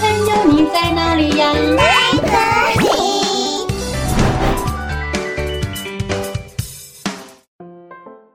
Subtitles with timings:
[0.00, 1.52] 朋友，你在哪里呀？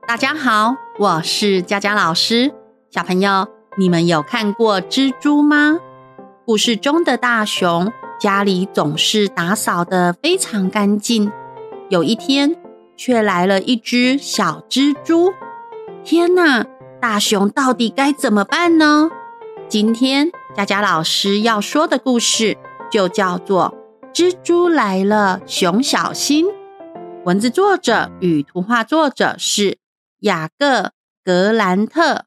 [0.06, 2.52] 大家好，我是佳佳老师。
[2.90, 3.46] 小朋友，
[3.76, 5.78] 你们有看过蜘蛛吗？
[6.46, 11.30] 故事中的大熊家里总是打扫得非常干净，
[11.90, 12.56] 有一天
[12.96, 15.32] 却来了一只小蜘蛛。
[16.02, 16.64] 天哪！
[17.00, 19.10] 大熊到底该怎么办呢？
[19.68, 22.56] 今天佳佳老师要说的故事
[22.90, 23.74] 就叫做
[24.14, 26.46] 《蜘蛛来了，熊小心》。
[27.24, 29.78] 文字作者与图画作者是
[30.20, 30.80] 雅各·
[31.24, 32.24] 格兰特。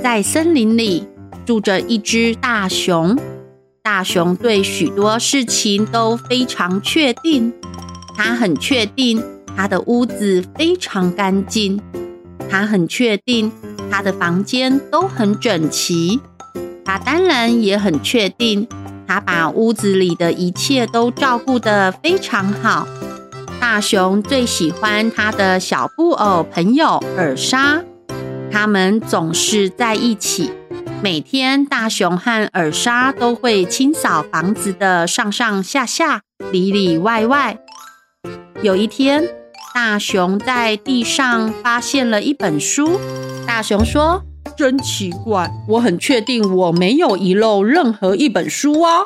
[0.00, 1.08] 在森林里
[1.44, 3.18] 住着一只大熊，
[3.82, 7.52] 大熊对许多事情都非常确定，
[8.16, 9.22] 他很确定。
[9.56, 11.80] 他的屋子非常干净，
[12.50, 13.50] 他很确定
[13.90, 16.20] 他的房间都很整齐。
[16.84, 18.68] 他当然也很确定，
[19.06, 22.86] 他把屋子里的一切都照顾得非常好。
[23.60, 27.82] 大熊最喜欢他的小布偶朋友尔莎，
[28.52, 30.52] 他们总是在一起。
[31.02, 36.22] 每天，大熊和尔莎都会清扫房子的上上下下、
[36.52, 37.58] 里里外外。
[38.62, 39.28] 有一天，
[39.74, 42.98] 大熊在地上发现了一本书。
[43.56, 44.22] 大熊说
[44.54, 49.00] ：“真奇怪，我很确定我没有遗漏任何一本书啊！”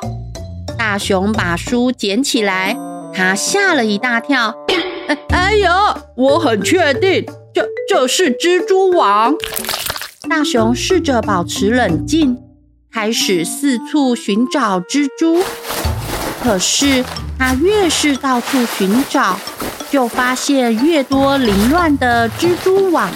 [0.77, 2.75] 大熊把书捡起来，
[3.13, 4.53] 他吓了一大跳。
[5.07, 9.33] 哎，哎呀，我很确定，这这是蜘蛛网。
[10.29, 12.37] 大熊试着保持冷静，
[12.91, 15.41] 开始四处寻找蜘蛛。
[16.43, 17.05] 可是
[17.39, 19.39] 他越是到处寻找，
[19.89, 23.09] 就发现越多凌乱的蜘蛛网。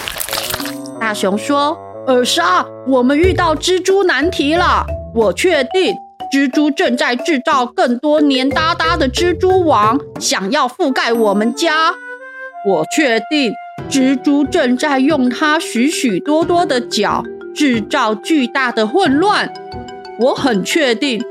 [1.06, 4.88] 大熊说：“尔莎，我们遇到蜘蛛难题了。
[5.14, 5.94] 我确定，
[6.34, 11.93] 蜘蛛正在制造更多黏哒哒的蜘蛛网，想要覆盖我们家。
[12.67, 13.54] 我确定，
[13.88, 17.23] 蜘蛛正在用它许许多多的脚
[17.54, 19.54] 制造巨大的混乱。
[20.22, 21.23] 我很确定，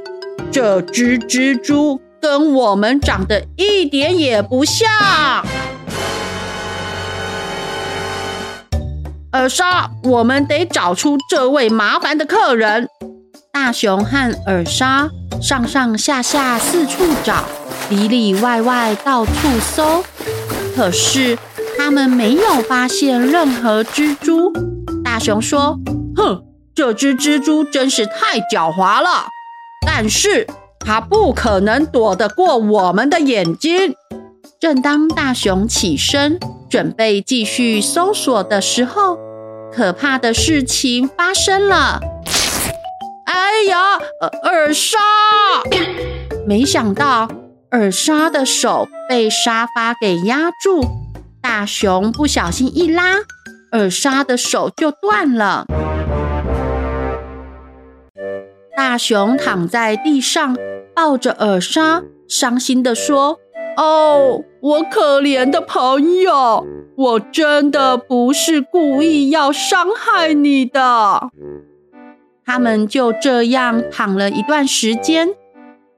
[0.52, 4.88] 这只蜘蛛。”跟我们长得一点也不像。
[9.34, 12.88] 尔莎，我们得找出这位麻烦的客人。
[13.52, 15.08] 大熊和尔莎
[15.42, 17.42] 上上下下四处找，
[17.90, 20.04] 里里外外到处搜，
[20.76, 21.36] 可是
[21.76, 24.52] 他们没有发现任何蜘蛛。
[25.02, 25.80] 大熊说
[26.14, 29.26] ：“哼，这只蜘蛛真是太狡猾了。”
[29.84, 30.46] 但是。
[30.86, 33.94] 它不可能躲得过我们的眼睛。
[34.64, 39.18] 正当大熊起身准备继续搜索的时候，
[39.70, 42.00] 可怕的事情发生了。
[43.26, 43.98] 哎呀，
[44.42, 44.96] 尔莎！
[46.46, 47.28] 没想到
[47.72, 50.82] 尔莎的手被沙发给压住，
[51.42, 53.16] 大熊不小心一拉，
[53.72, 55.66] 尔莎的手就断了。
[58.74, 60.56] 大熊躺在地上。
[60.96, 63.40] 抱着尔莎，伤心地说
[63.76, 71.30] ：“哦，我可怜的朋友，我真的不是故意要伤害你的。”
[72.46, 75.34] 他们就这样躺了一段时间。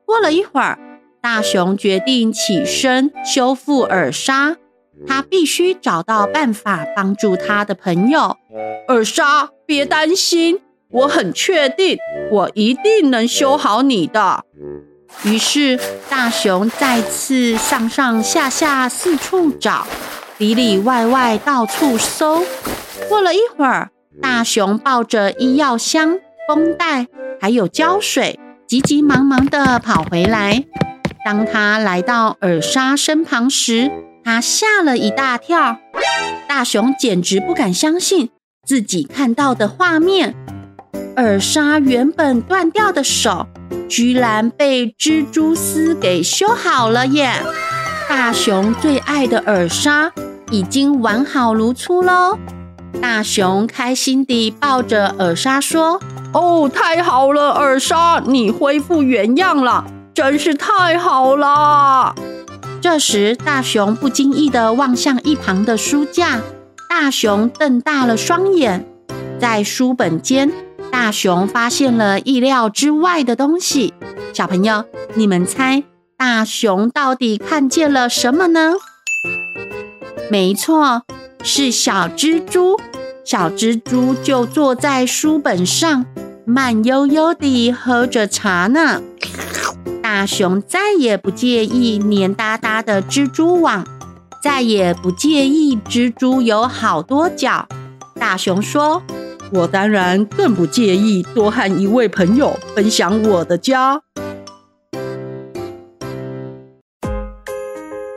[0.04, 0.78] 过了一会儿，
[1.20, 4.56] 大熊决定起身修复尔莎。
[5.06, 8.36] 他必须找到办法帮助他的朋友。
[8.88, 10.60] 尔莎，别担心。
[10.88, 11.98] 我很确定，
[12.30, 14.44] 我一定能修好你的。
[15.24, 15.78] 于是，
[16.08, 19.86] 大熊再次上上下下四处找，
[20.38, 22.44] 里里外外到处搜。
[23.08, 23.90] 过了一会儿，
[24.22, 26.18] 大熊抱着医药箱、
[26.48, 27.06] 绷带
[27.40, 30.64] 还有胶水，急急忙忙地跑回来。
[31.24, 33.90] 当他来到尔莎身旁时，
[34.24, 35.78] 他吓了一大跳。
[36.48, 38.30] 大熊简直不敢相信
[38.64, 40.34] 自己看到的画面。
[41.16, 43.46] 尔莎原本断掉的手，
[43.88, 47.32] 居然被蜘蛛丝给修好了耶！
[48.08, 50.12] 大熊最爱的尔莎
[50.50, 52.38] 已经完好如初喽。
[53.00, 56.00] 大熊开心地抱着尔莎说
[56.32, 59.84] ：“哦，太好了，尔莎，你恢复原样了，
[60.14, 62.14] 真是太好了。”
[62.80, 66.40] 这时，大熊不经意地望向一旁的书架，
[66.88, 68.86] 大熊瞪大了双眼，
[69.40, 70.50] 在书本间。
[70.98, 73.92] 大熊发现了意料之外的东西，
[74.32, 75.84] 小朋友，你们猜
[76.16, 78.72] 大熊到底看见了什么呢？
[80.30, 81.02] 没错，
[81.44, 82.80] 是小蜘蛛。
[83.26, 86.06] 小蜘蛛就坐在书本上，
[86.46, 89.02] 慢悠悠地喝着茶呢。
[90.02, 93.86] 大熊再也不介意黏哒哒的蜘蛛网，
[94.42, 97.68] 再也不介意蜘蛛有好多脚。
[98.18, 99.02] 大熊说
[99.52, 104.00] ：“我当然更不介意多和一位朋友分享我的家。”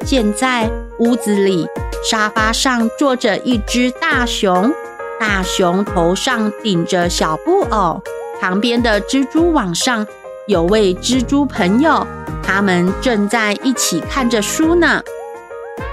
[0.06, 1.68] 现在屋子里
[2.04, 4.74] 沙发上坐着一只大熊，
[5.20, 8.02] 大熊头上顶着小布偶，
[8.42, 10.08] 旁边的蜘蛛网上。
[10.48, 12.08] 有位蜘蛛朋友，
[12.42, 15.04] 他们正在一起看着书呢。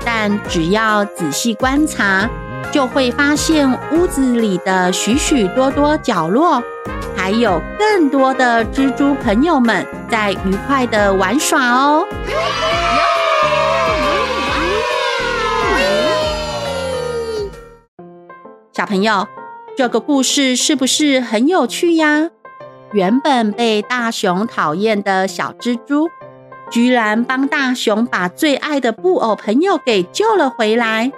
[0.02, 2.26] 但只要仔细观察，
[2.72, 6.62] 就会发现屋子里的许许多多角落，
[7.16, 12.06] 还有更多的蜘蛛朋友们在愉快的玩耍哦。
[18.72, 19.26] 小朋友，
[19.76, 22.30] 这个故事是不是很有趣呀？
[22.92, 26.08] 原本被大熊讨厌的小蜘蛛，
[26.70, 31.10] 居然帮大熊把最爱的布偶朋友给救了回来，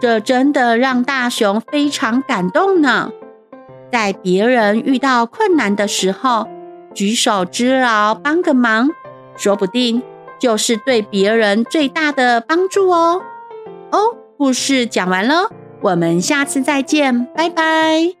[0.00, 3.10] 这真的让大熊非常感动呢。
[3.92, 6.48] 在别人遇到困难的时候，
[6.94, 8.88] 举手之劳帮个忙，
[9.36, 10.02] 说不定
[10.38, 13.20] 就是对别人最大的帮助哦。
[13.90, 13.98] 哦，
[14.38, 15.50] 故事讲完了，
[15.82, 18.19] 我们下次再见，拜拜。